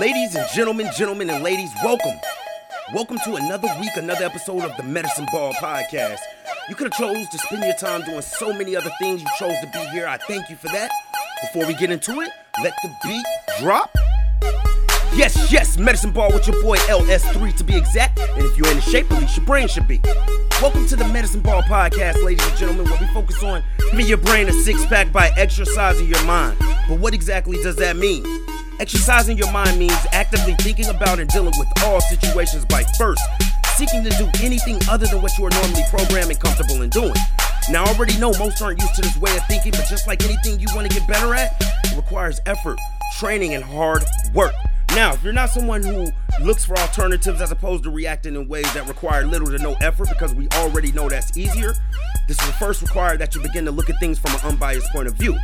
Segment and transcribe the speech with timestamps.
[0.00, 2.18] Ladies and gentlemen, gentlemen and ladies, welcome.
[2.94, 6.18] Welcome to another week, another episode of the Medicine Ball Podcast.
[6.70, 9.20] You could have chose to spend your time doing so many other things.
[9.20, 10.06] You chose to be here.
[10.06, 10.90] I thank you for that.
[11.42, 12.30] Before we get into it,
[12.62, 13.24] let the beat
[13.60, 13.94] drop.
[15.14, 18.18] Yes, yes, Medicine Ball with your boy LS3 to be exact.
[18.18, 20.00] And if you're in shape, at least your brain should be.
[20.62, 24.18] Welcome to the Medicine Ball Podcast, ladies and gentlemen, where we focus on giving your
[24.18, 26.56] brain a six pack by exercising your mind.
[26.88, 28.24] But what exactly does that mean?
[28.82, 33.22] Exercising your mind means actively thinking about and dealing with all situations by first
[33.76, 37.14] seeking to do anything other than what you are normally programmed and comfortable in doing.
[37.70, 40.24] Now, I already know most aren't used to this way of thinking, but just like
[40.24, 42.76] anything you want to get better at, it requires effort,
[43.20, 44.02] training, and hard
[44.34, 44.52] work.
[44.96, 46.08] Now, if you're not someone who
[46.42, 50.08] looks for alternatives as opposed to reacting in ways that require little to no effort,
[50.08, 51.72] because we already know that's easier,
[52.26, 55.06] this will first require that you begin to look at things from an unbiased point
[55.06, 55.38] of view,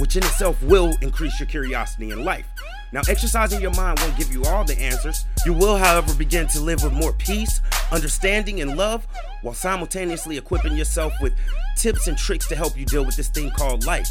[0.00, 2.46] which in itself will increase your curiosity in life.
[2.92, 5.24] Now, exercising your mind won't give you all the answers.
[5.46, 7.60] You will, however, begin to live with more peace,
[7.92, 9.06] understanding, and love
[9.42, 11.32] while simultaneously equipping yourself with
[11.76, 14.08] tips and tricks to help you deal with this thing called life.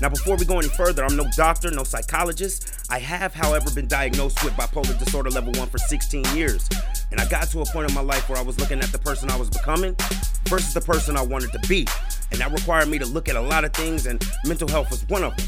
[0.00, 2.86] Now, before we go any further, I'm no doctor, no psychologist.
[2.88, 6.68] I have, however, been diagnosed with bipolar disorder level 1 for 16 years.
[7.10, 8.98] And I got to a point in my life where I was looking at the
[8.98, 9.96] person I was becoming
[10.44, 11.86] versus the person I wanted to be.
[12.30, 15.06] And that required me to look at a lot of things, and mental health was
[15.08, 15.46] one of them.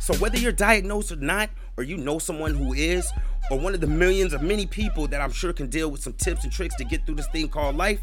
[0.00, 3.10] So, whether you're diagnosed or not, or you know someone who is,
[3.50, 6.12] or one of the millions of many people that I'm sure can deal with some
[6.14, 8.00] tips and tricks to get through this thing called life,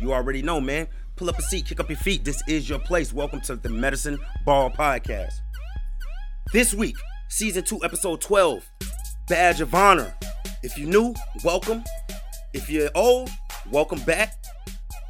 [0.00, 0.86] you already know, man.
[1.16, 2.24] Pull up a seat, kick up your feet.
[2.24, 3.12] This is your place.
[3.12, 5.32] Welcome to the Medicine Ball Podcast.
[6.52, 6.96] This week,
[7.28, 8.64] season two, episode 12,
[9.28, 10.14] Badge of Honor.
[10.62, 11.82] If you're new, welcome.
[12.52, 13.30] If you're old,
[13.70, 14.34] welcome back.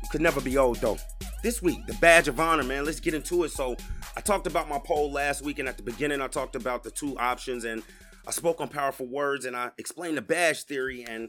[0.03, 0.99] You could never be old though.
[1.43, 2.85] This week, the Badge of Honor, man.
[2.85, 3.51] Let's get into it.
[3.51, 3.77] So,
[4.19, 6.91] I talked about my poll last week, and at the beginning, I talked about the
[6.91, 7.85] two options, and
[8.27, 11.29] I spoke on powerful words, and I explained the badge theory, and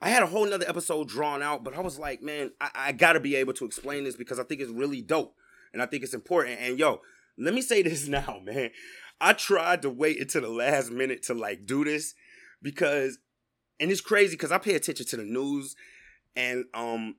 [0.00, 2.92] I had a whole nother episode drawn out, but I was like, man, I, I
[2.92, 5.36] gotta be able to explain this because I think it's really dope,
[5.72, 6.58] and I think it's important.
[6.58, 7.00] And yo,
[7.38, 8.70] let me say this now, man.
[9.20, 12.14] I tried to wait until the last minute to like do this
[12.60, 13.18] because,
[13.78, 15.76] and it's crazy because I pay attention to the news,
[16.34, 17.14] and um,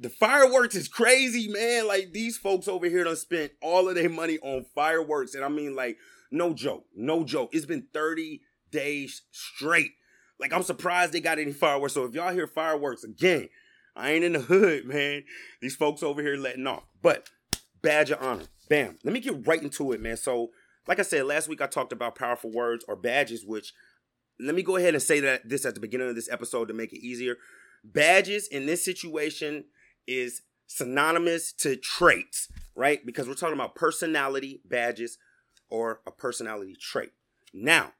[0.00, 1.86] the fireworks is crazy, man.
[1.86, 5.34] Like these folks over here done spent all of their money on fireworks.
[5.34, 5.98] And I mean, like,
[6.30, 7.50] no joke, no joke.
[7.52, 8.40] It's been 30
[8.70, 9.92] days straight.
[10.38, 11.92] Like, I'm surprised they got any fireworks.
[11.92, 13.50] So if y'all hear fireworks again,
[13.94, 15.24] I ain't in the hood, man.
[15.60, 16.84] These folks over here letting off.
[17.02, 17.28] But
[17.82, 18.46] badge of honor.
[18.70, 18.98] Bam.
[19.04, 20.16] Let me get right into it, man.
[20.16, 20.50] So,
[20.86, 23.74] like I said, last week I talked about powerful words or badges, which
[24.38, 26.74] let me go ahead and say that this at the beginning of this episode to
[26.74, 27.36] make it easier.
[27.84, 29.64] Badges in this situation
[30.10, 33.04] is synonymous to traits, right?
[33.06, 35.18] Because we're talking about personality badges
[35.68, 37.12] or a personality trait.
[37.54, 37.92] Now,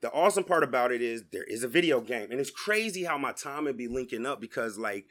[0.00, 3.18] the awesome part about it is there is a video game, and it's crazy how
[3.18, 5.06] my time would be linking up because, like,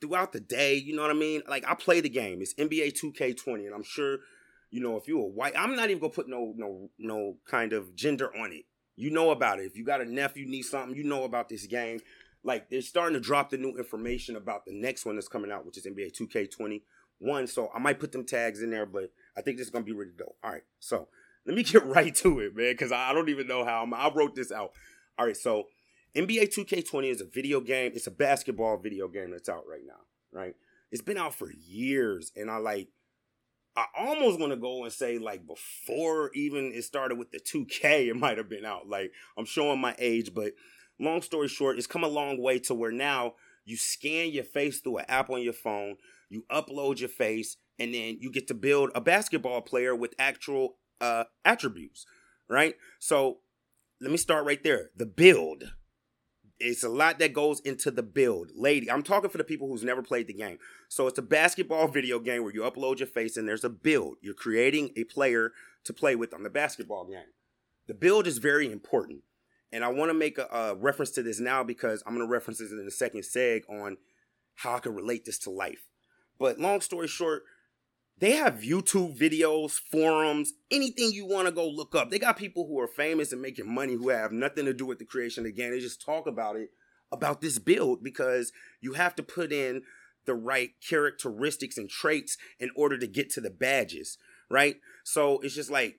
[0.00, 1.42] throughout the day, you know what I mean?
[1.48, 2.42] Like, I play the game.
[2.42, 4.18] It's NBA 2K20, and I'm sure,
[4.70, 7.72] you know, if you're a white, I'm not even gonna put no no no kind
[7.72, 8.64] of gender on it.
[8.96, 9.66] You know about it.
[9.66, 12.00] If you got a nephew need something, you know about this game
[12.44, 15.64] like they're starting to drop the new information about the next one that's coming out,
[15.66, 17.48] which is NBA 2K21.
[17.48, 19.92] So I might put them tags in there, but I think this is gonna be
[19.92, 20.36] really dope.
[20.44, 21.08] All right, so
[21.46, 24.10] let me get right to it, man, because I don't even know how I'm, I
[24.14, 24.72] wrote this out.
[25.18, 25.64] All right, so
[26.14, 27.92] NBA 2K20 is a video game.
[27.94, 30.54] It's a basketball video game that's out right now, right?
[30.92, 32.88] It's been out for years, and I like.
[33.76, 38.06] I almost want to go and say like before even it started with the 2K,
[38.08, 38.88] it might have been out.
[38.88, 40.52] Like I'm showing my age, but
[40.98, 43.34] long story short, it's come a long way to where now
[43.64, 45.96] you scan your face through an app on your phone,
[46.28, 50.76] you upload your face, and then you get to build a basketball player with actual
[51.00, 52.06] uh, attributes,
[52.48, 52.74] right?
[52.98, 53.38] So
[54.00, 54.90] let me start right there.
[54.96, 55.72] The build.
[56.60, 58.52] It's a lot that goes into the build.
[58.54, 60.58] Lady, I'm talking for the people who's never played the game.
[60.88, 64.18] So it's a basketball video game where you upload your face and there's a build.
[64.20, 65.52] You're creating a player
[65.84, 67.32] to play with on the basketball game.
[67.86, 69.22] The build is very important
[69.74, 72.32] and I want to make a, a, reference to this now because I'm going to
[72.32, 73.96] reference this in the second seg on
[74.54, 75.88] how I can relate this to life.
[76.38, 77.42] But long story short,
[78.18, 82.10] they have YouTube videos, forums, anything you want to go look up.
[82.10, 85.00] They got people who are famous and making money who have nothing to do with
[85.00, 85.72] the creation game.
[85.72, 86.70] They just talk about it,
[87.10, 89.82] about this build, because you have to put in
[90.24, 94.18] the right characteristics and traits in order to get to the badges,
[94.48, 94.76] right?
[95.02, 95.98] So it's just like,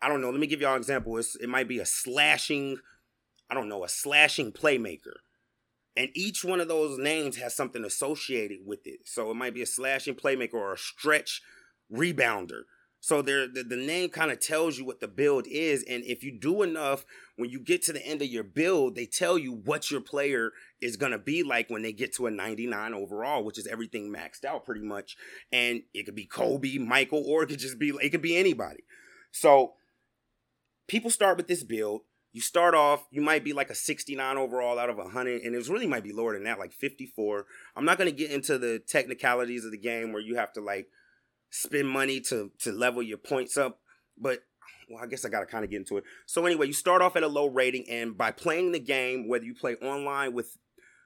[0.00, 0.30] I don't know.
[0.30, 1.18] Let me give y'all an example.
[1.18, 2.78] It's, it might be a slashing
[3.50, 5.16] I don't know, a slashing playmaker.
[5.96, 9.00] And each one of those names has something associated with it.
[9.06, 11.42] So it might be a slashing playmaker or a stretch
[11.92, 12.62] rebounder.
[13.02, 16.22] So there, the, the name kind of tells you what the build is, and if
[16.22, 17.06] you do enough,
[17.36, 20.52] when you get to the end of your build, they tell you what your player
[20.82, 24.44] is gonna be like when they get to a 99 overall, which is everything maxed
[24.44, 25.16] out pretty much.
[25.50, 28.84] And it could be Kobe, Michael, or it could just be it could be anybody.
[29.32, 29.72] So
[30.86, 32.02] people start with this build.
[32.32, 35.68] You start off, you might be like a 69 overall out of 100, and it
[35.68, 37.44] really might be lower than that, like 54.
[37.74, 40.88] I'm not gonna get into the technicalities of the game where you have to like
[41.50, 43.80] spend money to to level your points up.
[44.16, 44.40] But
[44.88, 46.04] well, I guess I gotta kind of get into it.
[46.26, 49.44] So anyway, you start off at a low rating, and by playing the game, whether
[49.44, 50.56] you play online with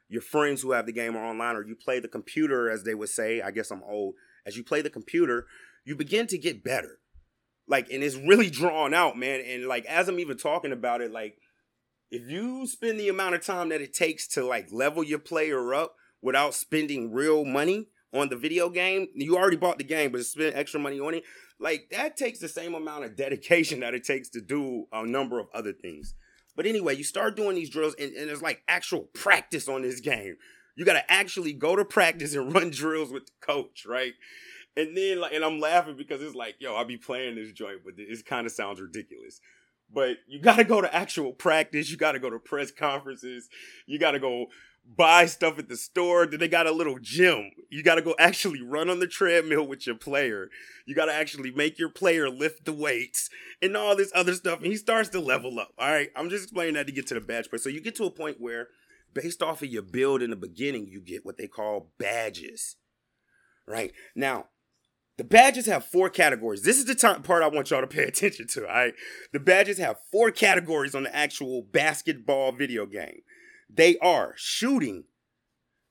[0.09, 2.95] your friends who have the game or online, or you play the computer, as they
[2.95, 4.15] would say, I guess I'm old.
[4.47, 5.47] As you play the computer,
[5.85, 6.99] you begin to get better.
[7.67, 9.41] Like, and it's really drawn out, man.
[9.47, 11.37] And like, as I'm even talking about it, like,
[12.11, 15.75] if you spend the amount of time that it takes to like level your player
[15.75, 20.25] up without spending real money, on the video game, you already bought the game, but
[20.25, 21.25] spend extra money on it.
[21.59, 25.39] Like that takes the same amount of dedication that it takes to do a number
[25.39, 26.15] of other things.
[26.57, 30.01] But anyway, you start doing these drills, and, and there's like actual practice on this
[30.01, 30.37] game.
[30.77, 34.15] You got to actually go to practice and run drills with the coach, right?
[34.77, 37.81] And then, like, and I'm laughing because it's like, yo, I'll be playing this joint,
[37.85, 39.41] but it kind of sounds ridiculous.
[39.93, 41.91] But you got to go to actual practice.
[41.91, 43.49] You got to go to press conferences.
[43.87, 44.47] You got to go
[44.97, 46.27] buy stuff at the store.
[46.27, 47.53] Then they got a little gym.
[47.71, 50.49] You got to go actually run on the treadmill with your player.
[50.87, 53.31] You got to actually make your player lift the weights
[53.63, 54.59] and all this other stuff.
[54.59, 55.73] And he starts to level up.
[55.79, 56.11] All right.
[56.17, 57.63] I'm just explaining that to get to the badge part.
[57.63, 58.69] So you get to a point where,
[59.13, 62.77] based off of your build in the beginning, you get what they call badges.
[63.67, 63.93] Right.
[64.17, 64.47] Now,
[65.17, 66.63] the badges have four categories.
[66.63, 68.67] This is the t- part I want y'all to pay attention to.
[68.67, 68.95] All right.
[69.33, 73.21] The badges have four categories on the actual basketball video game.
[73.73, 75.05] They are shooting,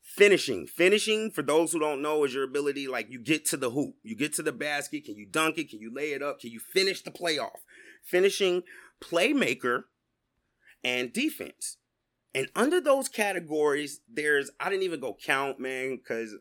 [0.02, 0.68] finishing.
[0.68, 3.96] Finishing, for those who don't know, is your ability like you get to the hoop,
[4.04, 5.06] you get to the basket.
[5.06, 5.70] Can you dunk it?
[5.70, 6.40] Can you lay it up?
[6.40, 7.62] Can you finish the playoff?
[8.04, 8.64] Finishing,
[9.02, 9.84] playmaker,
[10.84, 11.78] and defense.
[12.36, 16.36] And under those categories, there's I didn't even go count, man, because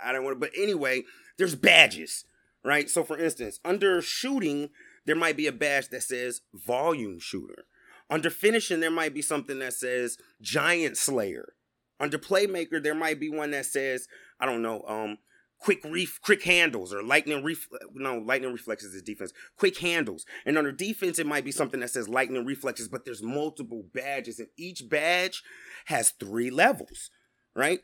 [0.00, 0.40] I, I don't want to.
[0.40, 1.02] But anyway,
[1.40, 2.26] there's badges,
[2.62, 2.90] right?
[2.90, 4.68] So for instance, under shooting,
[5.06, 7.64] there might be a badge that says volume shooter.
[8.10, 11.54] Under finishing, there might be something that says Giant Slayer.
[11.98, 14.06] Under playmaker, there might be one that says,
[14.38, 15.16] I don't know, um,
[15.58, 20.56] quick reef, quick handles or lightning ref- no lightning reflexes is defense quick handles and
[20.56, 24.48] under defense it might be something that says lightning reflexes but there's multiple badges and
[24.56, 25.42] each badge
[25.84, 27.10] has three levels
[27.54, 27.80] right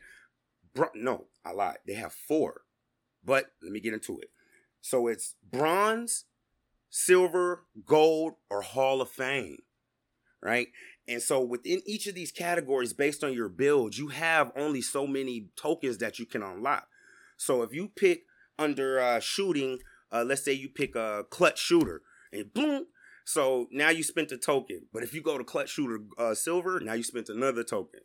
[0.95, 2.61] no i lied they have four
[3.27, 4.31] but let me get into it
[4.81, 6.25] so it's bronze
[6.89, 9.59] silver gold or hall of fame
[10.41, 10.67] right?
[11.07, 15.07] And so within each of these categories, based on your build, you have only so
[15.07, 16.87] many tokens that you can unlock.
[17.37, 18.23] So if you pick
[18.59, 19.79] under uh, shooting,
[20.11, 22.01] uh, let's say you pick a clutch shooter,
[22.31, 22.87] and boom,
[23.27, 24.83] so now you spent a token.
[24.93, 27.99] But if you go to clutch shooter uh, silver, now you spent another token.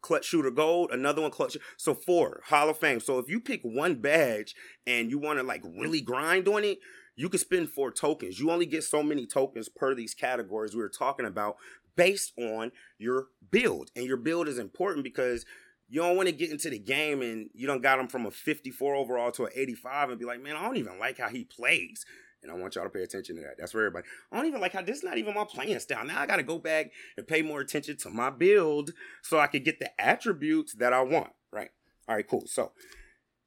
[0.00, 1.58] Clutch shooter gold, another one clutch.
[1.76, 3.00] So four Hall of Fame.
[3.00, 4.54] So if you pick one badge
[4.86, 6.78] and you want to like really grind on it,
[7.16, 8.40] you can spend four tokens.
[8.40, 11.56] You only get so many tokens per these categories we were talking about
[11.94, 13.90] based on your build.
[13.94, 15.44] And your build is important because
[15.86, 18.30] you don't want to get into the game and you don't got him from a
[18.30, 21.44] 54 overall to an 85 and be like, man, I don't even like how he
[21.44, 22.06] plays.
[22.48, 23.56] And I want y'all to pay attention to that.
[23.58, 24.06] That's for everybody.
[24.30, 26.04] I don't even like how this is not even my playing style.
[26.04, 29.46] Now I got to go back and pay more attention to my build so I
[29.46, 31.30] can get the attributes that I want.
[31.52, 31.70] Right.
[32.08, 32.44] All right, cool.
[32.46, 32.72] So,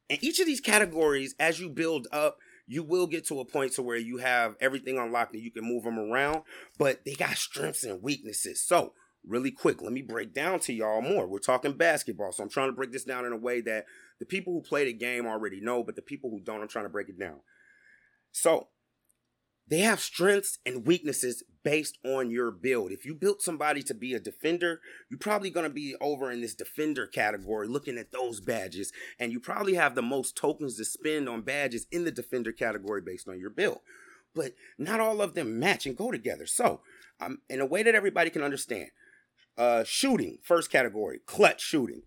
[0.10, 2.38] in each of these categories, as you build up,
[2.68, 5.64] you will get to a point to where you have everything unlocked and you can
[5.64, 6.44] move them around,
[6.78, 8.62] but they got strengths and weaknesses.
[8.62, 8.94] So,
[9.28, 11.28] really quick, let me break down to y'all more.
[11.28, 13.86] We're talking basketball, so I'm trying to break this down in a way that
[14.20, 16.86] the people who play the game already know, but the people who don't, I'm trying
[16.86, 17.40] to break it down.
[18.32, 18.68] So,
[19.70, 22.92] they have strengths and weaknesses based on your build.
[22.92, 26.42] If you built somebody to be a defender, you're probably going to be over in
[26.42, 28.92] this defender category looking at those badges.
[29.20, 33.02] And you probably have the most tokens to spend on badges in the defender category
[33.02, 33.80] based on your build.
[34.34, 36.48] But not all of them match and go together.
[36.48, 36.82] So,
[37.20, 38.90] um, in a way that everybody can understand,
[39.58, 42.04] uh, shooting, first category, clutch shooting.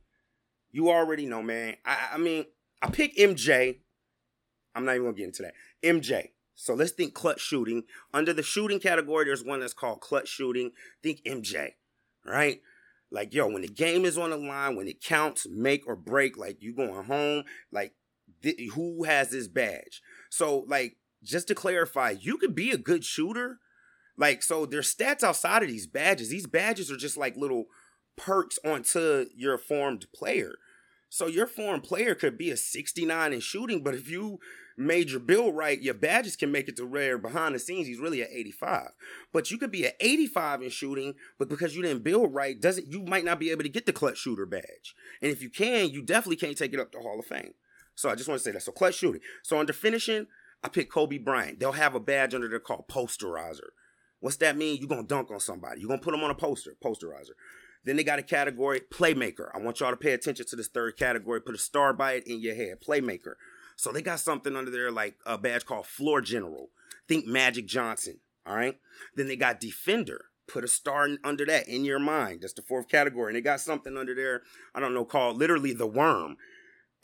[0.72, 1.76] You already know, man.
[1.84, 2.46] I, I mean,
[2.80, 3.80] I pick MJ.
[4.74, 5.54] I'm not even going to get into that.
[5.84, 6.30] MJ
[6.62, 7.82] so let's think clutch shooting.
[8.14, 10.70] Under the shooting category, there's one that's called clutch shooting.
[11.02, 11.70] Think MJ,
[12.24, 12.60] right?
[13.10, 16.38] Like, yo, when the game is on the line, when it counts, make or break,
[16.38, 17.42] like you going home,
[17.72, 17.94] like
[18.44, 20.02] th- who has this badge?
[20.30, 23.58] So, like, just to clarify, you could be a good shooter.
[24.16, 26.28] Like, so there's stats outside of these badges.
[26.28, 27.64] These badges are just like little
[28.16, 30.52] perks onto your formed player.
[31.08, 34.38] So your formed player could be a 69 in shooting, but if you
[34.76, 37.18] made your build right, your badges can make it to rare.
[37.18, 38.90] Behind the scenes, he's really at 85.
[39.32, 42.86] But you could be at 85 in shooting, but because you didn't build right, doesn't
[42.86, 44.94] you might not be able to get the clutch shooter badge.
[45.20, 47.54] And if you can, you definitely can't take it up to Hall of Fame.
[47.94, 48.62] So I just want to say that.
[48.62, 49.20] So clutch shooting.
[49.42, 50.26] So under finishing,
[50.62, 51.60] I pick Kobe Bryant.
[51.60, 53.70] They'll have a badge under there called posterizer.
[54.20, 54.78] What's that mean?
[54.78, 55.80] You're gonna dunk on somebody.
[55.80, 57.32] You're gonna put them on a poster, posterizer.
[57.84, 59.48] Then they got a category, playmaker.
[59.52, 61.40] I want y'all to pay attention to this third category.
[61.40, 63.34] Put a star by it in your head, playmaker.
[63.82, 66.70] So they got something under there like a badge called floor general.
[67.08, 68.20] Think Magic Johnson.
[68.46, 68.78] All right.
[69.16, 70.26] Then they got defender.
[70.46, 72.42] Put a star under that in your mind.
[72.42, 73.30] That's the fourth category.
[73.30, 76.36] And they got something under there, I don't know, called literally the worm.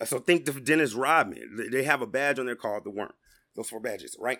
[0.00, 1.68] Uh, so think the Dennis Rodman.
[1.68, 3.14] They have a badge on there called the worm.
[3.56, 4.38] Those four badges, right?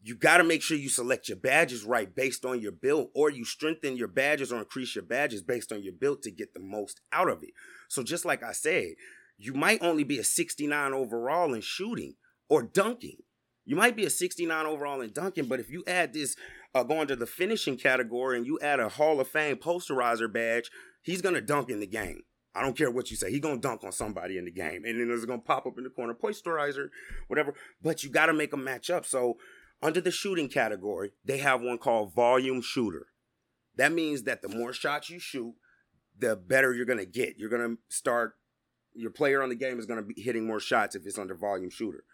[0.00, 3.30] You got to make sure you select your badges right based on your build, or
[3.30, 6.60] you strengthen your badges or increase your badges based on your build to get the
[6.60, 7.50] most out of it.
[7.88, 8.94] So just like I said,
[9.40, 12.14] you might only be a 69 overall in shooting
[12.48, 13.16] or dunking.
[13.64, 16.36] You might be a 69 overall in dunking, but if you add this
[16.74, 20.70] uh, going to the finishing category and you add a Hall of Fame posterizer badge,
[21.02, 22.22] he's gonna dunk in the game.
[22.54, 23.30] I don't care what you say.
[23.30, 25.84] He's gonna dunk on somebody in the game, and then it's gonna pop up in
[25.84, 26.88] the corner, posterizer,
[27.28, 27.54] whatever.
[27.80, 29.06] But you got to make them match up.
[29.06, 29.38] So
[29.82, 33.06] under the shooting category, they have one called volume shooter.
[33.76, 35.54] That means that the more shots you shoot,
[36.18, 37.38] the better you're gonna get.
[37.38, 38.34] You're gonna start.
[38.94, 41.70] Your player on the game is gonna be hitting more shots if it's under volume
[41.70, 42.04] shooter.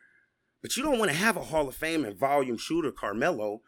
[0.62, 3.60] But you don't want to have a Hall of Fame and volume shooter Carmelo,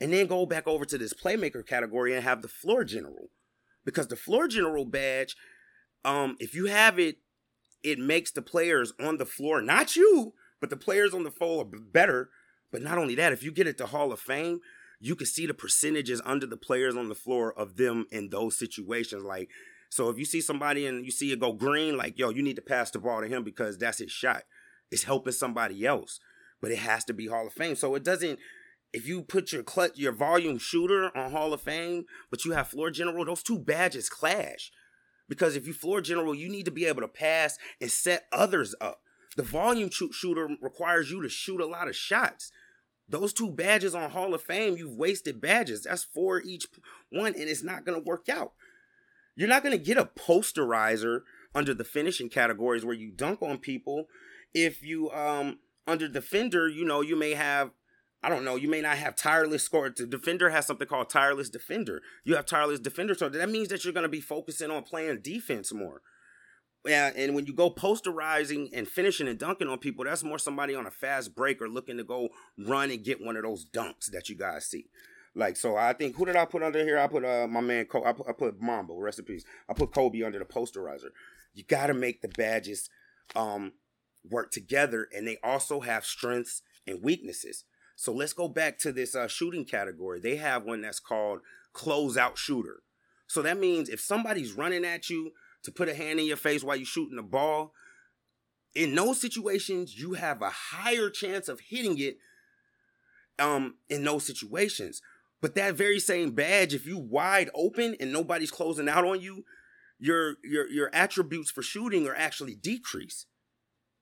[0.00, 3.30] and then go back over to this playmaker category and have the floor general,
[3.84, 5.36] because the floor general badge
[6.04, 7.18] um, if you have it,
[7.82, 11.62] it makes the players on the floor, not you, but the players on the floor
[11.62, 12.30] are better.
[12.70, 14.60] But not only that, if you get it to Hall of Fame,
[15.00, 18.56] you can see the percentages under the players on the floor of them in those
[18.58, 19.24] situations.
[19.24, 19.50] Like,
[19.92, 22.56] so if you see somebody and you see it go green, like, yo, you need
[22.56, 24.44] to pass the ball to him because that's his shot.
[24.90, 26.18] It's helping somebody else,
[26.62, 27.76] but it has to be Hall of Fame.
[27.76, 28.38] So it doesn't.
[28.94, 32.68] If you put your clutch, your volume shooter on Hall of Fame, but you have
[32.68, 34.72] floor general, those two badges clash.
[35.28, 38.74] Because if you floor general, you need to be able to pass and set others
[38.80, 39.00] up.
[39.36, 42.50] The volume shooter requires you to shoot a lot of shots.
[43.10, 45.82] Those two badges on Hall of Fame, you've wasted badges.
[45.82, 46.66] That's four each
[47.10, 48.52] one, and it's not going to work out.
[49.34, 51.20] You're not going to get a posterizer
[51.54, 54.06] under the finishing categories where you dunk on people.
[54.54, 57.70] If you um under defender, you know, you may have
[58.22, 59.90] I don't know, you may not have tireless score.
[59.90, 62.02] The defender has something called tireless defender.
[62.24, 65.22] You have tireless defender, so that means that you're going to be focusing on playing
[65.22, 66.02] defense more.
[66.86, 70.74] Yeah, and when you go posterizing and finishing and dunking on people, that's more somebody
[70.74, 74.10] on a fast break or looking to go run and get one of those dunks
[74.12, 74.86] that you guys see.
[75.34, 76.98] Like so, I think who did I put under here?
[76.98, 79.44] I put uh my man, Cole, I put, I put Mambo, recipes.
[79.68, 81.10] I put Kobe under the posterizer.
[81.54, 82.90] You got to make the badges
[83.34, 83.72] um
[84.28, 87.64] work together, and they also have strengths and weaknesses.
[87.96, 90.20] So let's go back to this uh, shooting category.
[90.20, 91.40] They have one that's called
[91.74, 92.82] closeout shooter.
[93.26, 96.64] So that means if somebody's running at you to put a hand in your face
[96.64, 97.72] while you're shooting the ball,
[98.74, 102.18] in those situations, you have a higher chance of hitting it
[103.38, 105.00] um, in those situations.
[105.42, 109.44] But that very same badge, if you wide open and nobody's closing out on you,
[109.98, 113.26] your your your attributes for shooting are actually decreased.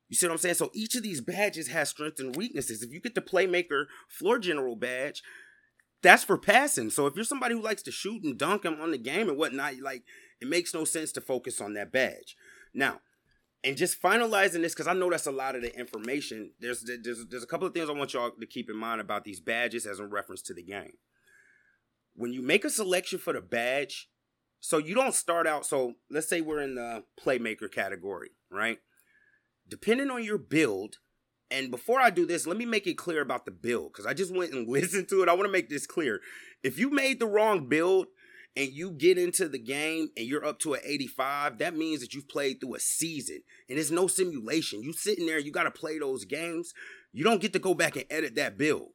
[0.09, 0.57] You see what I'm saying?
[0.57, 2.83] So each of these badges has strengths and weaknesses.
[2.83, 5.23] If you get the playmaker floor general badge,
[6.03, 6.91] that's for passing.
[6.91, 9.39] So if you're somebody who likes to shoot and dunk them on the game and
[9.39, 10.03] whatnot, like
[10.41, 12.37] it makes no sense to focus on that badge.
[12.75, 13.01] Now,
[13.63, 16.53] and just finalizing this because I know that's a lot of the information.
[16.61, 19.25] There's there's there's a couple of things I want y'all to keep in mind about
[19.25, 20.95] these badges as in reference to the game.
[22.15, 24.09] When you make a selection for the badge,
[24.61, 25.65] so you don't start out.
[25.65, 28.79] So let's say we're in the playmaker category, right?
[29.71, 30.97] depending on your build,
[31.51, 34.13] and before I do this, let me make it clear about the build because I
[34.13, 35.29] just went and listened to it.
[35.29, 36.21] I want to make this clear.
[36.63, 38.09] If you made the wrong build
[38.57, 42.13] and you get into the game and you're up to an 85, that means that
[42.13, 44.83] you've played through a season and it's no simulation.
[44.83, 46.75] You sitting there, you got to play those games.
[47.13, 48.91] You don't get to go back and edit that build.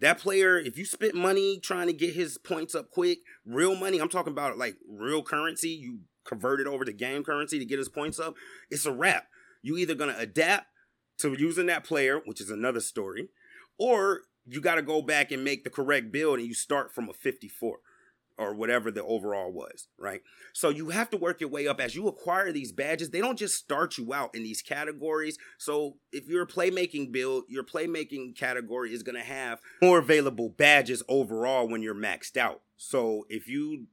[0.00, 3.98] That player, if you spent money trying to get his points up quick, real money,
[3.98, 7.78] I'm talking about like real currency, you convert it over to game currency to get
[7.78, 8.34] his points up,
[8.70, 9.26] it's a wrap.
[9.62, 10.66] You either to adapt
[11.18, 13.28] to using that player, which is another story,
[13.78, 17.08] or you got to go back and make the correct build and you start from
[17.08, 17.78] a 54
[18.40, 20.22] or whatever the overall was, right?
[20.54, 23.10] So you have to work your way up as you acquire these badges.
[23.10, 25.36] They don't just start you out in these categories.
[25.58, 30.48] So if you're a playmaking build, your playmaking category is going to have more available
[30.48, 32.62] badges overall when you're maxed out.
[32.78, 33.88] So if you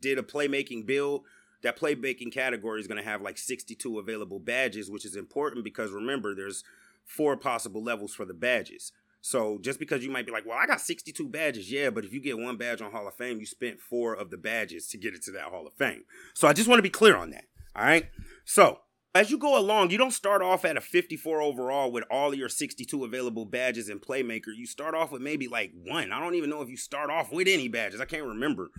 [0.00, 1.24] did a playmaking build
[1.64, 5.90] that playmaking category is going to have like 62 available badges, which is important because
[5.90, 6.62] remember, there's
[7.04, 8.92] four possible levels for the badges.
[9.28, 12.14] So just because you might be like, well, I got 62 badges, yeah, but if
[12.14, 14.96] you get one badge on Hall of Fame, you spent four of the badges to
[14.96, 16.04] get it to that Hall of Fame.
[16.32, 17.44] So I just want to be clear on that.
[17.76, 18.06] All right.
[18.46, 18.78] So
[19.14, 22.38] as you go along, you don't start off at a 54 overall with all of
[22.38, 24.56] your 62 available badges in Playmaker.
[24.56, 26.10] You start off with maybe like one.
[26.10, 28.00] I don't even know if you start off with any badges.
[28.00, 28.70] I can't remember.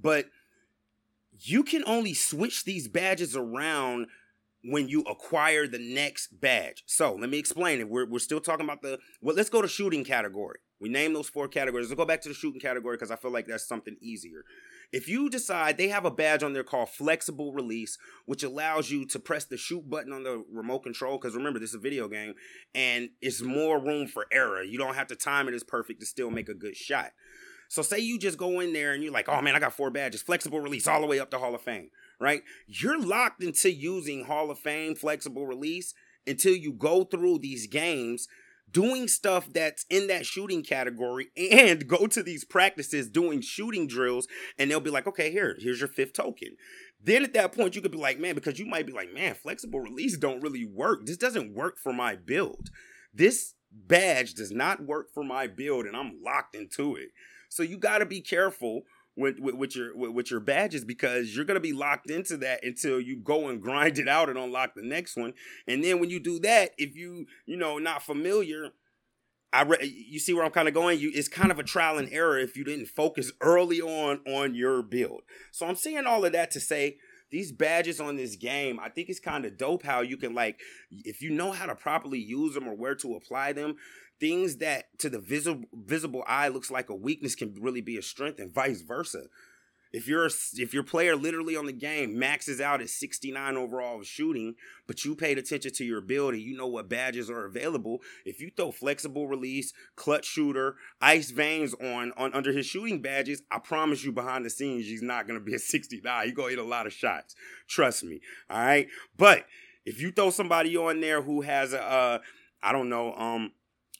[0.00, 0.26] But
[1.36, 4.06] you can only switch these badges around
[4.68, 6.82] when you acquire the next badge.
[6.86, 7.88] So let me explain it.
[7.88, 10.58] We're, we're still talking about the, well, let's go to shooting category.
[10.80, 11.88] We name those four categories.
[11.88, 14.44] Let's go back to the shooting category because I feel like that's something easier.
[14.92, 17.96] If you decide they have a badge on there called flexible release,
[18.26, 21.70] which allows you to press the shoot button on the remote control, because remember, this
[21.70, 22.34] is a video game
[22.74, 24.62] and it's more room for error.
[24.62, 27.12] You don't have to time it as perfect to still make a good shot.
[27.68, 29.90] So say you just go in there and you're like, oh man, I got four
[29.90, 32.42] badges, flexible release all the way up to Hall of Fame, right?
[32.66, 35.94] You're locked into using Hall of Fame flexible release
[36.26, 38.28] until you go through these games
[38.70, 44.26] doing stuff that's in that shooting category and go to these practices doing shooting drills
[44.58, 46.56] and they'll be like okay here here's your fifth token.
[47.02, 49.34] Then at that point you could be like man because you might be like man
[49.34, 51.06] flexible release don't really work.
[51.06, 52.70] This doesn't work for my build.
[53.14, 57.10] This badge does not work for my build and i'm locked into it.
[57.48, 58.82] So you got to be careful
[59.16, 62.62] with, with, with your with, with, your badges because you're gonna be locked into that
[62.62, 65.32] until you go and grind it out and unlock the next one.
[65.66, 68.70] And then when you do that, if you you know not familiar,
[69.52, 71.00] I re- you see where I'm kind of going.
[71.00, 74.54] You it's kind of a trial and error if you didn't focus early on on
[74.54, 75.22] your build.
[75.50, 76.98] So I'm saying all of that to say
[77.30, 80.60] these badges on this game, I think it's kind of dope how you can like
[80.90, 83.76] if you know how to properly use them or where to apply them,
[84.20, 88.02] things that to the visible visible eye looks like a weakness can really be a
[88.02, 89.24] strength and vice versa.
[89.92, 94.56] If you're if your player literally on the game maxes out at 69 overall shooting,
[94.86, 98.02] but you paid attention to your ability, you know what badges are available.
[98.24, 103.42] If you throw flexible release, clutch shooter, ice veins on on under his shooting badges,
[103.50, 106.24] I promise you behind the scenes he's not gonna be a 69.
[106.24, 107.34] He's gonna hit a lot of shots.
[107.68, 108.20] Trust me.
[108.50, 108.88] All right.
[109.16, 109.46] But
[109.86, 112.18] if you throw somebody on there who has a uh,
[112.62, 113.52] I don't know, um,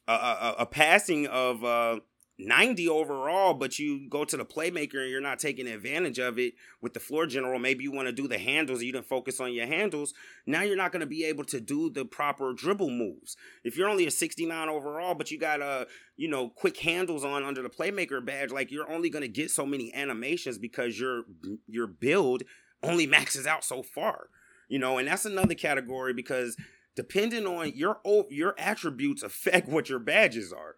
[0.07, 2.01] a, a, a passing of uh,
[2.39, 6.55] 90 overall, but you go to the playmaker and you're not taking advantage of it
[6.83, 7.59] with the floor general.
[7.59, 10.13] Maybe you want to do the handles, you didn't focus on your handles.
[10.47, 13.37] Now you're not going to be able to do the proper dribble moves.
[13.65, 15.85] If you're only a 69 overall, but you got a uh,
[16.17, 19.51] you know quick handles on under the playmaker badge, like you're only going to get
[19.51, 21.23] so many animations because your
[21.67, 22.43] your build
[22.83, 24.29] only maxes out so far.
[24.69, 26.57] You know, and that's another category because
[26.97, 30.75] depending on your your attributes affect what your badges are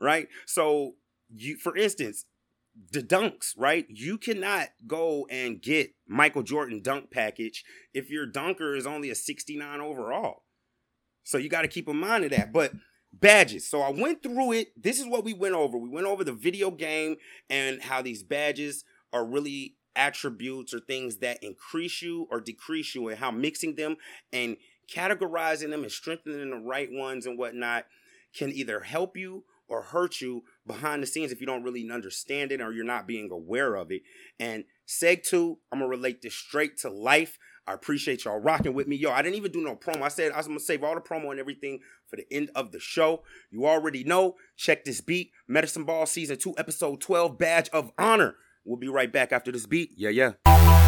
[0.00, 0.28] right?
[0.46, 0.94] So
[1.28, 2.24] you for instance
[2.92, 3.86] the dunks right?
[3.88, 9.14] You cannot go and get michael jordan dunk package if your dunker is only a
[9.14, 10.44] 69 overall.
[11.24, 12.52] So you got to keep in mind of that.
[12.52, 12.72] But
[13.12, 14.68] badges so i went through it.
[14.76, 15.78] This is what we went over.
[15.78, 17.16] We went over the video game
[17.48, 23.08] and how these badges are really attributes or things that increase you or decrease you
[23.08, 23.96] and how mixing them
[24.30, 24.58] and
[24.92, 27.86] categorizing them and strengthening the right ones and whatnot
[28.34, 32.52] can either help you or hurt you behind the scenes if you don't really understand
[32.52, 34.02] it or you're not being aware of it.
[34.38, 37.38] And Seg 2, I'm gonna relate this straight to life.
[37.66, 38.94] I appreciate y'all rocking with me.
[38.94, 40.02] Yo, I didn't even do no promo.
[40.02, 42.70] I said I was gonna save all the promo and everything for the end of
[42.70, 43.24] the show.
[43.50, 44.36] You already know.
[44.56, 45.32] Check this beat.
[45.48, 48.36] Medicine Ball Season 2, Episode 12, Badge of Honor.
[48.64, 49.92] We'll be right back after this beat.
[49.96, 50.85] Yeah, yeah.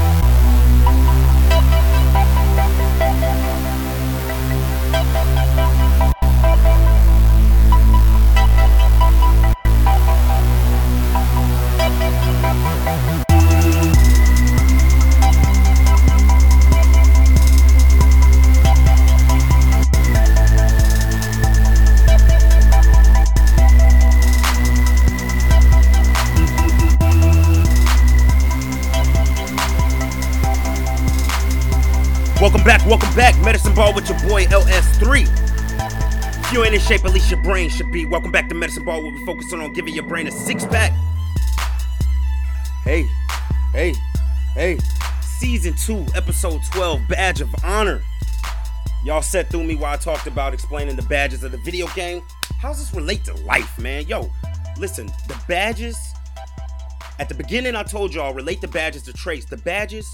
[32.49, 33.39] Welcome back, welcome back.
[33.45, 35.27] Medicine Ball with your boy LS3.
[36.47, 38.07] If you ain't in shape, at least your brain should be.
[38.07, 40.91] Welcome back to Medicine Ball, where we focusing on giving your brain a six pack.
[42.85, 43.07] Hey,
[43.73, 43.93] hey,
[44.55, 44.79] hey.
[45.21, 48.01] Season 2, Episode 12, Badge of Honor.
[49.05, 52.23] Y'all sat through me while I talked about explaining the badges of the video game.
[52.63, 54.07] How's this relate to life, man?
[54.07, 54.31] Yo,
[54.79, 55.99] listen, the badges.
[57.19, 59.45] At the beginning, I told y'all relate the badges to traits.
[59.45, 60.09] The badges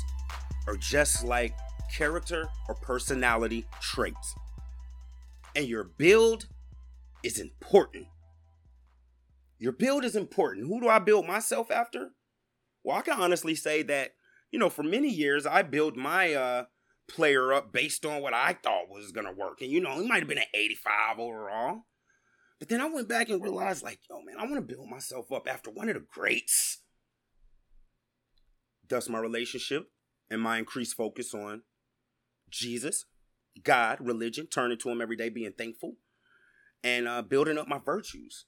[0.66, 1.54] are just like
[1.96, 4.34] character or personality traits.
[5.56, 6.46] And your build
[7.22, 8.06] is important.
[9.58, 10.66] Your build is important.
[10.66, 12.10] Who do I build myself after?
[12.82, 14.12] Well, I can honestly say that,
[14.50, 16.64] you know, for many years I built my uh
[17.06, 19.60] player up based on what I thought was gonna work.
[19.60, 21.82] And you know, he might have been an 85 overall.
[22.58, 25.30] But then I went back and realized, like, yo, man, I want to build myself
[25.32, 26.78] up after one of the greats.
[28.88, 29.90] Thus, my relationship
[30.30, 31.62] and my increased focus on
[32.54, 33.04] Jesus,
[33.62, 35.96] God, religion, turning to Him every day, being thankful,
[36.82, 38.46] and uh, building up my virtues.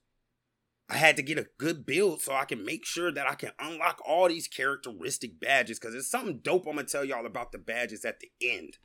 [0.89, 3.51] I had to get a good build so I can make sure that I can
[3.59, 7.59] unlock all these characteristic badges because it's something dope I'm gonna tell y'all about the
[7.59, 8.79] badges at the end.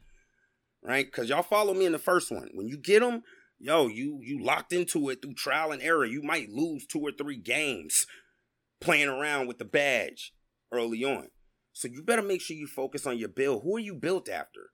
[0.83, 1.05] Right?
[1.05, 2.49] Because y'all follow me in the first one.
[2.55, 3.21] When you get them,
[3.59, 6.05] yo, you you locked into it through trial and error.
[6.05, 8.07] You might lose two or three games
[8.79, 10.33] playing around with the badge
[10.71, 11.27] early on.
[11.71, 13.61] So you better make sure you focus on your build.
[13.63, 14.71] Who are you built after?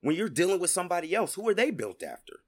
[0.00, 2.40] When you're dealing with somebody else, who are they built after?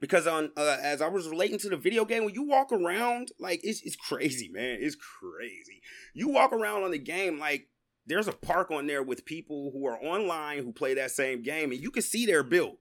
[0.00, 3.30] Because on uh, as I was relating to the video game, when you walk around,
[3.38, 4.78] like it's it's crazy, man.
[4.80, 5.80] It's crazy.
[6.14, 7.68] You walk around on the game like
[8.06, 11.70] there's a park on there with people who are online who play that same game,
[11.70, 12.78] and you can see their build.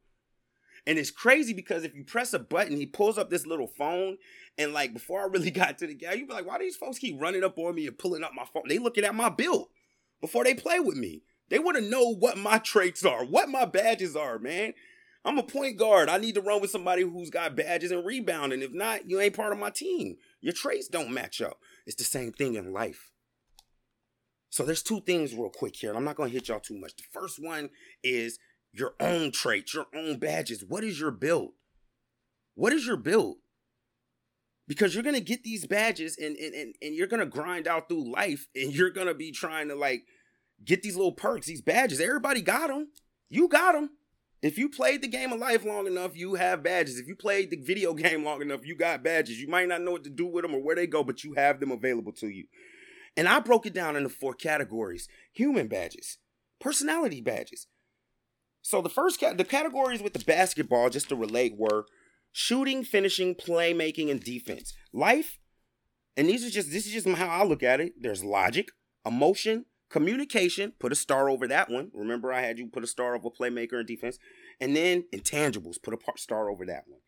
[0.87, 4.17] And it's crazy because if you press a button, he pulls up this little phone.
[4.57, 6.75] And like before I really got to the game, you'd be like, why do these
[6.75, 8.63] folks keep running up on me and pulling up my phone?
[8.67, 9.67] They looking at my build
[10.19, 11.23] before they play with me.
[11.51, 14.73] They want to know what my traits are, what my badges are, man.
[15.25, 16.07] I'm a point guard.
[16.07, 18.61] I need to run with somebody who's got badges and rebounding.
[18.61, 20.15] If not, you ain't part of my team.
[20.39, 21.57] Your traits don't match up.
[21.85, 23.11] It's the same thing in life.
[24.49, 26.95] So there's two things real quick here, and I'm not gonna hit y'all too much.
[26.95, 27.69] The first one
[28.01, 28.39] is
[28.71, 30.63] your own traits, your own badges.
[30.65, 31.51] What is your build?
[32.55, 33.37] What is your build?
[34.69, 38.09] Because you're gonna get these badges and and, and, and you're gonna grind out through
[38.09, 40.05] life and you're gonna be trying to like
[40.63, 41.99] get these little perks, these badges.
[41.99, 42.89] Everybody got them.
[43.29, 43.91] You got them.
[44.41, 46.97] If you played the game of life long enough, you have badges.
[46.97, 49.39] If you played the video game long enough, you got badges.
[49.39, 51.33] You might not know what to do with them or where they go, but you
[51.33, 52.45] have them available to you.
[53.17, 56.17] And I broke it down into four categories human badges,
[56.59, 57.67] personality badges.
[58.61, 61.85] So the first the categories with the basketball, just to relate, were
[62.31, 64.73] shooting, finishing, playmaking, and defense.
[64.93, 65.39] Life,
[66.15, 67.93] and these are just this is just how I look at it.
[67.99, 68.69] There's logic,
[69.05, 71.91] emotion, Communication, put a star over that one.
[71.93, 74.17] Remember, I had you put a star over playmaker and defense.
[74.61, 77.01] And then intangibles, put a star over that one.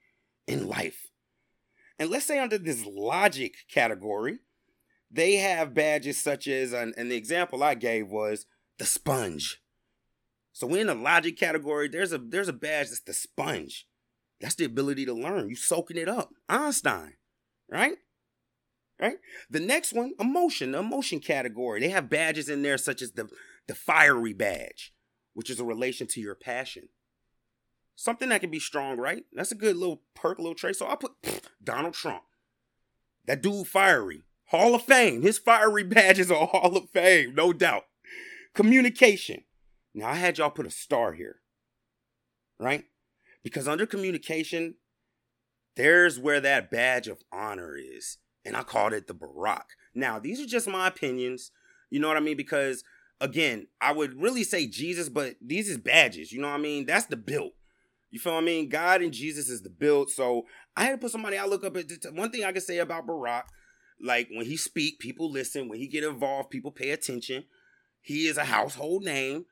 [0.48, 1.08] In life.
[1.98, 4.40] And let's say under this logic category,
[5.10, 8.48] they have badges such as, and the example I gave was
[8.80, 9.62] the sponge.
[10.52, 13.88] So in the logic category, there's a there's a badge that's the sponge.
[14.42, 15.50] That's the ability to learn.
[15.50, 16.32] You soaking it up.
[16.50, 17.14] Einstein,
[17.70, 17.96] right?
[19.00, 19.18] Right?
[19.50, 21.80] The next one, emotion, the emotion category.
[21.80, 23.30] They have badges in there such as the,
[23.68, 24.94] the fiery badge,
[25.34, 26.90] which is a relation to your passion.
[27.96, 29.26] Something that can be strong, right?
[29.34, 30.76] That's a good little perk, little trait.
[30.76, 32.24] So I'll put pff, Donald Trump.
[33.26, 34.24] That dude fiery.
[34.48, 35.22] Hall of Fame.
[35.22, 37.84] His fiery badges are Hall of Fame, no doubt.
[38.54, 39.44] Communication.
[39.94, 41.38] Now I had y'all put a star here.
[42.60, 42.86] Right?
[43.44, 44.76] Because under communication,
[45.76, 49.64] there's where that badge of honor is and I called it the Barack.
[49.96, 51.52] Now, these are just my opinions.
[51.90, 52.38] You know what I mean?
[52.38, 52.84] Because
[53.22, 56.32] again, I would really say Jesus, but these is badges.
[56.32, 56.86] You know what I mean?
[56.86, 57.52] That's the build.
[58.12, 58.70] You feel I mean?
[58.70, 60.12] God and Jesus is the build.
[60.12, 60.46] So
[60.78, 61.86] I had to put somebody I look up at.
[62.14, 63.44] One thing I can say about Barack,
[64.00, 65.68] like when he speak, people listen.
[65.68, 67.46] When he get involved, people pay attention.
[68.02, 69.46] He is a household name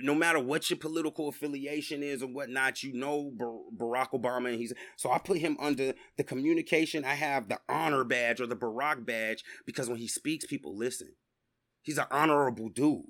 [0.00, 3.32] no matter what your political affiliation is or whatnot, you know
[3.76, 7.04] Barack Obama, and he's so I put him under the communication.
[7.04, 11.14] I have the honor badge or the Barack badge because when he speaks, people listen.
[11.82, 13.06] He's an honorable dude.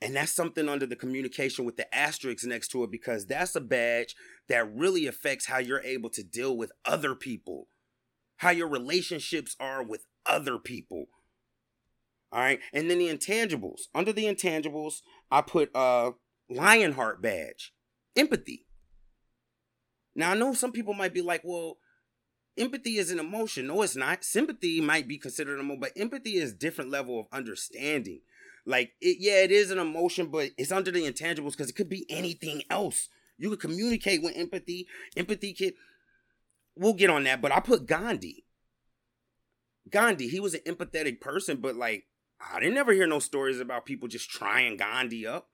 [0.00, 3.60] And that's something under the communication with the asterisks next to it because that's a
[3.60, 4.14] badge
[4.48, 7.68] that really affects how you're able to deal with other people,
[8.36, 11.06] how your relationships are with other people.
[12.34, 12.58] All right.
[12.72, 13.82] And then the intangibles.
[13.94, 16.10] Under the intangibles, I put uh
[16.50, 17.72] Lionheart badge.
[18.16, 18.66] Empathy.
[20.16, 21.78] Now I know some people might be like, well,
[22.58, 23.68] empathy is an emotion.
[23.68, 24.24] No, it's not.
[24.24, 28.20] Sympathy might be considered an emotion, but empathy is different level of understanding.
[28.66, 31.88] Like it, yeah, it is an emotion, but it's under the intangibles because it could
[31.88, 33.10] be anything else.
[33.38, 34.88] You could communicate with empathy.
[35.16, 35.74] Empathy could.
[36.76, 38.44] We'll get on that, but I put Gandhi.
[39.88, 42.06] Gandhi, he was an empathetic person, but like
[42.40, 45.48] I didn't ever hear no stories about people just trying Gandhi up.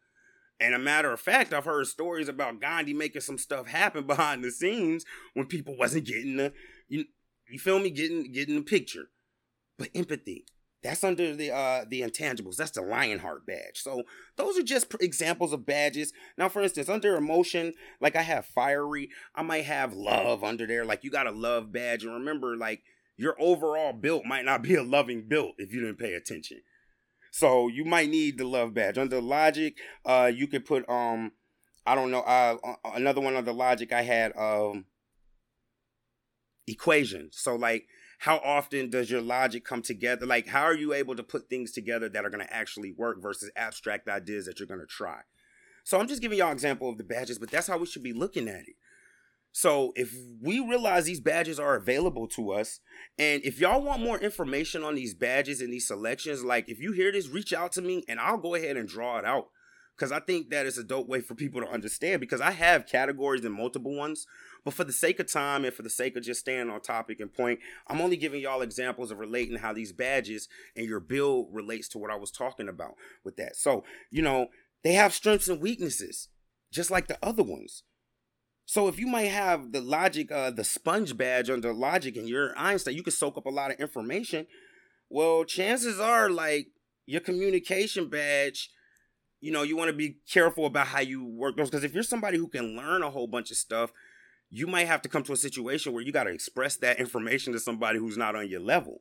[0.60, 4.44] And a matter of fact, I've heard stories about Gandhi making some stuff happen behind
[4.44, 6.52] the scenes when people wasn't getting the
[6.88, 7.06] you,
[7.48, 9.08] you feel me getting getting the picture.
[9.78, 10.44] But empathy,
[10.82, 12.56] that's under the uh the intangibles.
[12.56, 13.82] That's the Lionheart badge.
[13.82, 14.02] So
[14.36, 16.12] those are just examples of badges.
[16.36, 20.84] Now, for instance, under emotion, like I have fiery, I might have love under there.
[20.84, 22.82] Like you got a love badge, and remember, like
[23.16, 26.60] your overall build might not be a loving build if you didn't pay attention.
[27.30, 28.98] So you might need the love badge.
[28.98, 31.32] Under logic, uh, you could put um,
[31.86, 32.56] I don't know, uh,
[32.94, 33.92] another one under logic.
[33.92, 34.84] I had um,
[36.66, 37.30] equation.
[37.32, 37.86] So like,
[38.18, 40.26] how often does your logic come together?
[40.26, 43.50] Like, how are you able to put things together that are to actually work versus
[43.56, 45.20] abstract ideas that you're to try?
[45.84, 48.12] So I'm just giving y'all example of the badges, but that's how we should be
[48.12, 48.76] looking at it.
[49.52, 52.80] So if we realize these badges are available to us,
[53.18, 56.92] and if y'all want more information on these badges and these selections, like if you
[56.92, 59.48] hear this, reach out to me and I'll go ahead and draw it out.
[59.98, 62.86] Cause I think that is a dope way for people to understand because I have
[62.86, 64.26] categories and multiple ones.
[64.64, 67.20] But for the sake of time and for the sake of just staying on topic
[67.20, 71.48] and point, I'm only giving y'all examples of relating how these badges and your build
[71.52, 73.56] relates to what I was talking about with that.
[73.56, 74.46] So, you know,
[74.82, 76.28] they have strengths and weaknesses,
[76.72, 77.82] just like the other ones.
[78.70, 82.56] So if you might have the logic, uh, the sponge badge under logic and you're
[82.56, 84.46] Einstein, you can soak up a lot of information.
[85.08, 86.68] Well, chances are like
[87.04, 88.70] your communication badge,
[89.40, 91.68] you know, you want to be careful about how you work those.
[91.68, 93.90] Because if you're somebody who can learn a whole bunch of stuff,
[94.50, 97.52] you might have to come to a situation where you got to express that information
[97.52, 99.00] to somebody who's not on your level.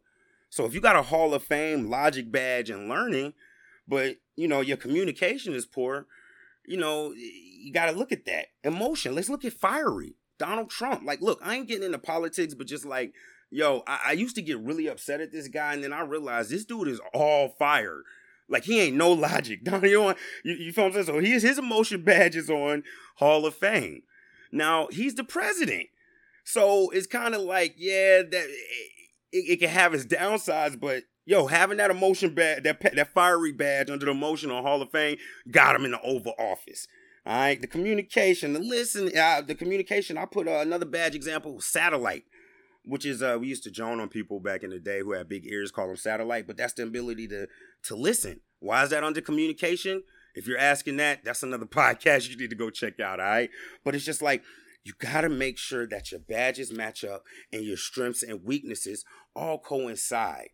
[0.50, 3.36] So if you got a Hall of Fame logic badge and learning,
[3.88, 6.08] but you know your communication is poor,
[6.70, 9.16] you know, you got to look at that emotion.
[9.16, 11.04] Let's look at fiery Donald Trump.
[11.04, 13.12] Like, look, I ain't getting into politics, but just like,
[13.50, 16.52] yo, I, I used to get really upset at this guy, and then I realized
[16.52, 18.04] this dude is all fire.
[18.48, 19.64] Like he ain't no logic.
[19.64, 21.18] Donald, you, know, you, you feel what I'm saying?
[21.18, 22.84] So his his emotion badge is on
[23.16, 24.04] Hall of Fame.
[24.52, 25.88] Now he's the president,
[26.44, 28.48] so it's kind of like, yeah, that
[29.32, 33.52] it, it, can have its downsides, but yo, having that emotion badge, that that fiery
[33.52, 35.18] badge under the emotion on Hall of Fame,
[35.52, 36.88] got him in the Oval Office.
[37.24, 40.18] All right, the communication, the listen, uh, the communication.
[40.18, 42.24] I put uh, another badge example, satellite,
[42.84, 45.30] which is uh, we used to joan on people back in the day who had
[45.30, 47.48] big ears, call them satellite, but that's the ability to
[47.84, 48.40] to listen.
[48.60, 50.02] Why is that under communication?
[50.34, 53.20] If you're asking that, that's another podcast you need to go check out.
[53.20, 53.52] All right,
[53.86, 54.42] but it's just like
[54.84, 59.06] you got to make sure that your badges match up and your strengths and weaknesses
[59.36, 60.50] all coincide.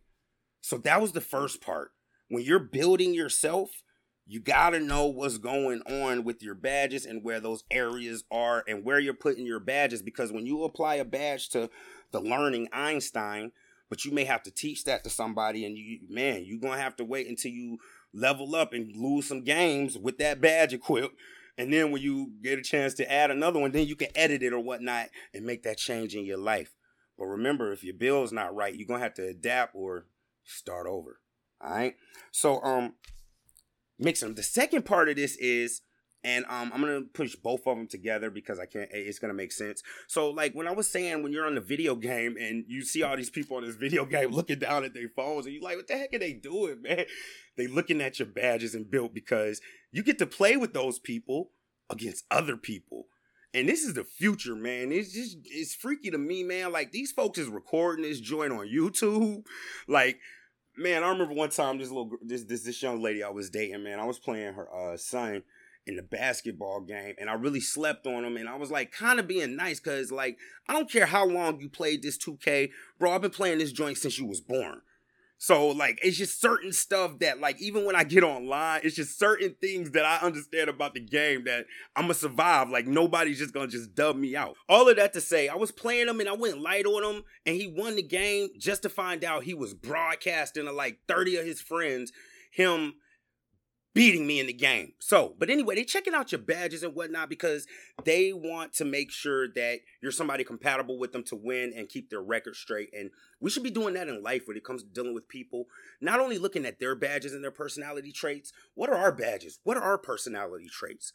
[0.65, 1.91] So that was the first part.
[2.28, 3.84] When you're building yourself,
[4.25, 8.63] you got to know what's going on with your badges and where those areas are
[8.67, 11.69] and where you're putting your badges because when you apply a badge to
[12.12, 13.51] the learning Einstein,
[13.91, 16.84] but you may have to teach that to somebody and you man, you're going to
[16.84, 17.78] have to wait until you
[18.12, 21.15] level up and lose some games with that badge equipped.
[21.60, 24.41] And then when you get a chance to add another one, then you can edit
[24.41, 26.73] it or whatnot and make that change in your life.
[27.19, 30.08] But remember, if your bill's not right, you're gonna have to adapt or
[30.45, 31.19] start over.
[31.62, 31.95] All right.
[32.31, 32.93] So um,
[33.99, 34.36] mix them.
[34.36, 35.81] The second part of this is,
[36.23, 38.89] and um, I'm gonna push both of them together because I can't.
[38.91, 39.84] It's gonna make sense.
[40.08, 43.03] So like when I was saying, when you're on the video game and you see
[43.03, 45.77] all these people on this video game looking down at their phones, and you're like,
[45.77, 47.05] what the heck are they doing, man?
[47.58, 51.51] They looking at your badges and built because you get to play with those people
[51.89, 53.08] against other people.
[53.53, 54.91] And this is the future, man.
[54.91, 56.73] It's just it's freaky to me, man.
[56.73, 59.45] Like these folks is recording this joint on YouTube.
[59.88, 60.19] Like
[60.77, 63.83] man, I remember one time this little this this this young lady I was dating,
[63.83, 63.99] man.
[63.99, 65.43] I was playing her uh, son
[65.88, 68.38] in the basketball game, and I really slept on him.
[68.38, 71.59] And I was like, kind of being nice, cause like I don't care how long
[71.59, 73.11] you played this 2K, bro.
[73.11, 74.81] I've been playing this joint since you was born.
[75.45, 79.19] So like it's just certain stuff that like even when I get online, it's just
[79.19, 82.71] certain things that I understand about the game that I'm gonna survive.
[82.71, 84.55] Like nobody's just gonna just dub me out.
[84.67, 87.23] All of that to say, I was playing him and I went light on him
[87.45, 91.38] and he won the game just to find out he was broadcasting to like 30
[91.38, 92.12] of his friends
[92.49, 92.95] him
[93.95, 94.91] beating me in the game.
[94.99, 97.65] So, but anyway, they checking out your badges and whatnot because
[98.03, 102.10] they want to make sure that you're somebody compatible with them to win and keep
[102.10, 102.89] their record straight.
[102.93, 105.67] And we should be doing that in life when it comes to dealing with people.
[106.01, 109.60] Not only looking at their badges and their personality traits, what are our badges?
[109.63, 111.13] What are our personality traits?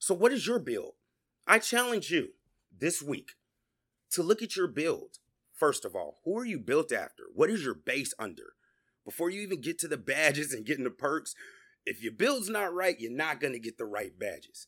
[0.00, 0.94] So, what is your build?
[1.46, 2.30] I challenge you
[2.76, 3.34] this week
[4.10, 5.18] to look at your build.
[5.54, 7.24] First of all, who are you built after?
[7.32, 8.54] What is your base under?
[9.04, 11.36] Before you even get to the badges and getting the perks,
[11.86, 14.66] if your build's not right, you're not going to get the right badges.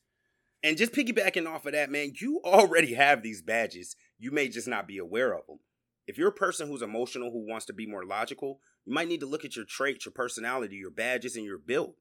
[0.62, 3.96] And just piggybacking off of that, man, you already have these badges.
[4.18, 5.58] You may just not be aware of them.
[6.06, 9.20] If you're a person who's emotional, who wants to be more logical, you might need
[9.20, 11.94] to look at your traits, your personality, your badges, and your build.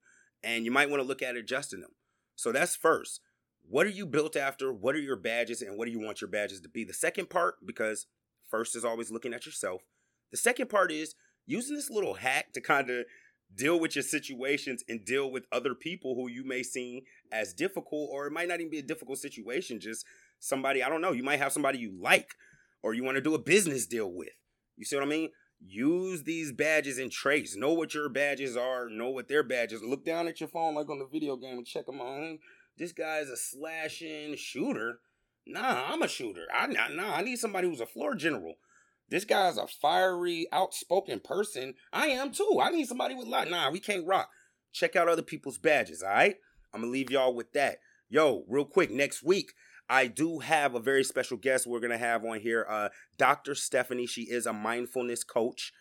[0.44, 1.92] And you might want to look at adjusting them.
[2.36, 3.22] So that's first.
[3.68, 4.74] What are you built after?
[4.74, 5.62] What are your badges?
[5.62, 6.84] And what do you want your badges to be?
[6.84, 8.08] The second part, because
[8.50, 9.82] first is always looking at yourself.
[10.32, 13.06] The second part is using this little hack to kind of
[13.56, 18.10] deal with your situations and deal with other people who you may see as difficult
[18.12, 20.06] or it might not even be a difficult situation just
[20.40, 22.36] somebody i don't know you might have somebody you like
[22.82, 24.30] or you want to do a business deal with
[24.78, 25.30] you see what i mean
[25.66, 27.56] use these badges and traits.
[27.56, 28.90] Know what your badges are.
[28.90, 29.84] Know what their badges.
[29.84, 32.38] Look down at your phone like on the video game and check them out.
[32.78, 35.00] This guy's a slashing shooter.
[35.46, 36.46] Nah, I'm a shooter.
[36.54, 38.56] I nah, I need somebody who's a floor general.
[39.12, 41.74] This guy's a fiery, outspoken person.
[41.92, 42.60] I am too.
[42.64, 43.50] I need somebody with lot.
[43.50, 44.30] Nah, we can't rock.
[44.72, 46.38] Check out other people's badges, all right?
[46.74, 47.80] I'm gonna leave y'all with that.
[48.10, 49.52] Yo, real quick, next week,
[49.90, 52.66] I do have a very special guest we're gonna have on here.
[52.70, 53.54] Uh, Dr.
[53.54, 54.08] Stephanie.
[54.08, 55.74] She is a mindfulness coach.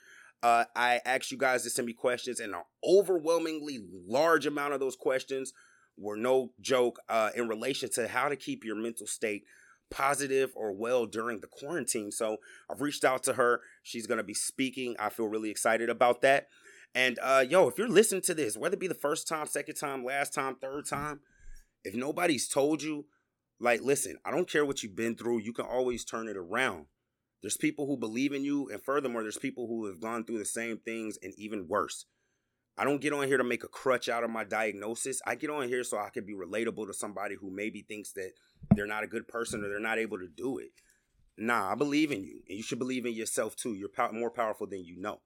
[0.43, 4.81] Uh, I asked you guys to send me questions, and an overwhelmingly large amount of
[4.81, 5.53] those questions
[5.97, 9.45] were no joke uh, in relation to how to keep your mental state
[9.91, 12.13] positive or well during the quarantine.
[12.13, 12.39] So
[12.71, 13.61] I've reached out to her.
[13.83, 14.97] She's going to be speaking.
[14.99, 16.49] I feel really excited about that.
[16.95, 19.77] And uh, yo, if you're listening to this, whether it be the first time, second
[19.77, 21.21] time, last time, third time,
[21.85, 23.07] if nobody's told you,
[23.61, 26.87] like, listen, I don't care what you've been through, you can always turn it around.
[27.43, 30.45] There's people who believe in you, and furthermore, there's people who have gone through the
[30.45, 32.07] same things and even worse.
[32.77, 35.21] I don't get on here to make a crutch out of my diagnosis.
[35.27, 38.33] I get on here so I can be relatable to somebody who maybe thinks that
[38.75, 40.71] they're not a good person or they're not able to do it.
[41.37, 43.75] Nah, I believe in you, and you should believe in yourself too.
[43.75, 45.21] You're more powerful than you know.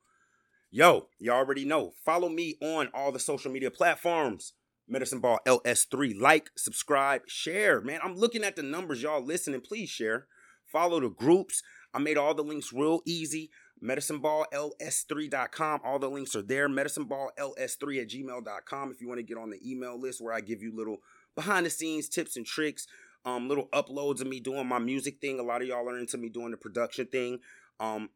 [0.70, 1.92] Yo, you already know.
[2.04, 4.52] Follow me on all the social media platforms.
[4.86, 6.20] Medicine Ball LS3.
[6.20, 7.80] Like, subscribe, share.
[7.80, 9.02] Man, I'm looking at the numbers.
[9.02, 9.60] Y'all listening.
[9.60, 10.26] Please share.
[10.64, 11.62] Follow the groups.
[11.92, 13.50] I made all the links real easy
[13.82, 15.80] medicineballls3.com.
[15.84, 16.68] All the links are there.
[16.68, 20.62] Medicineballls3 at gmail.com if you want to get on the email list where I give
[20.62, 20.98] you little
[21.34, 22.86] behind the scenes tips and tricks,
[23.24, 25.38] um, little uploads of me doing my music thing.
[25.38, 27.40] A lot of y'all are into me doing the production thing.
[27.80, 28.10] Um,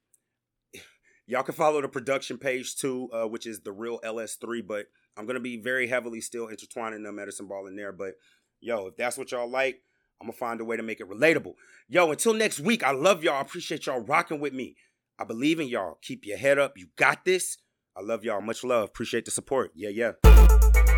[1.26, 5.26] y'all can follow the production page too, uh, which is the real LS3, but I'm
[5.26, 7.92] gonna be very heavily still intertwining the medicine ball in there.
[7.92, 8.14] But
[8.60, 9.82] yo, if that's what y'all like,
[10.20, 11.54] I'm gonna find a way to make it relatable.
[11.88, 13.34] Yo, until next week, I love y'all.
[13.34, 14.76] I appreciate y'all rocking with me.
[15.18, 15.98] I believe in y'all.
[16.02, 16.76] Keep your head up.
[16.76, 17.58] You got this.
[17.96, 18.40] I love y'all.
[18.40, 18.88] Much love.
[18.88, 19.72] Appreciate the support.
[19.74, 20.97] Yeah, yeah.